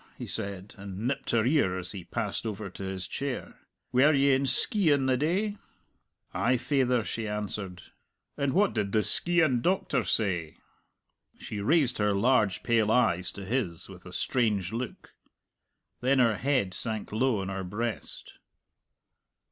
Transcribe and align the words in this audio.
he 0.17 0.25
said, 0.25 0.73
and 0.79 0.97
nipped 1.07 1.29
her 1.29 1.45
ear 1.45 1.77
as 1.77 1.91
he 1.91 2.03
passed 2.03 2.43
over 2.43 2.71
to 2.71 2.81
his 2.81 3.07
chair. 3.07 3.59
"Were 3.91 4.11
ye 4.15 4.33
in 4.33 4.47
Skeighan 4.47 5.05
the 5.05 5.15
day?" 5.15 5.57
"Ay, 6.33 6.57
faither," 6.57 7.03
she 7.03 7.27
answered. 7.27 7.83
"And 8.35 8.53
what 8.53 8.73
did 8.73 8.93
the 8.93 9.03
Skeighan 9.03 9.61
doctor 9.61 10.03
say?" 10.03 10.57
She 11.37 11.61
raised 11.61 11.99
her 11.99 12.13
large 12.15 12.63
pale 12.63 12.89
eyes 12.91 13.31
to 13.33 13.45
his 13.45 13.89
with 13.89 14.07
a 14.07 14.11
strange 14.11 14.73
look. 14.73 15.13
Then 15.99 16.17
her 16.17 16.35
head 16.37 16.73
sank 16.73 17.11
low 17.11 17.41
on 17.41 17.49
her 17.49 17.63
breast. 17.63 18.33